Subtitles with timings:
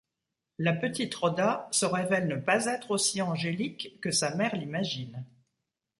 [0.57, 5.23] La petite Rhoda se révèle ne pas être aussi angélique que sa mère l'imagine.